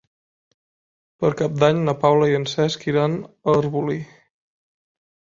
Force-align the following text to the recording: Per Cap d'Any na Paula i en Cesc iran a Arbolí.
Per 1.23 1.29
Cap 1.41 1.59
d'Any 1.63 1.81
na 1.89 1.93
Paula 2.05 2.29
i 2.31 2.33
en 2.37 2.47
Cesc 2.53 2.85
iran 2.93 3.19
a 3.27 3.55
Arbolí. 3.61 3.99